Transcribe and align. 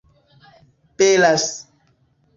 belas 0.97 1.47